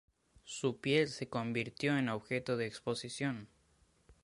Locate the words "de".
2.57-2.65